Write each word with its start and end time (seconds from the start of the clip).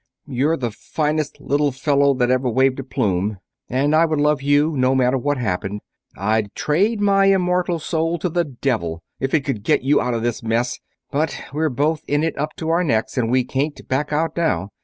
"You're 0.25 0.57
the 0.57 0.71
finest 0.71 1.39
little 1.39 1.71
fellow 1.71 2.15
that 2.15 2.31
ever 2.31 2.49
waved 2.49 2.79
a 2.79 2.83
plume, 2.83 3.37
and 3.69 3.95
I 3.95 4.05
would 4.07 4.19
love 4.19 4.41
you 4.41 4.75
no 4.75 4.95
matter 4.95 5.15
what 5.15 5.37
happened. 5.37 5.81
I'd 6.17 6.55
trade 6.55 6.99
my 6.99 7.25
immortal 7.25 7.77
soul 7.77 8.17
to 8.17 8.27
the 8.29 8.45
devil 8.45 9.03
if 9.19 9.35
it 9.35 9.45
would 9.45 9.61
get 9.61 9.83
you 9.83 10.01
out 10.01 10.15
of 10.15 10.23
this 10.23 10.41
mess, 10.41 10.79
but 11.11 11.39
we're 11.53 11.69
both 11.69 12.01
in 12.07 12.23
it 12.23 12.35
up 12.35 12.55
to 12.57 12.69
our 12.69 12.83
necks 12.83 13.15
and 13.15 13.29
we 13.29 13.43
can't 13.43 13.79
back 13.87 14.11
out 14.11 14.35
now. 14.35 14.69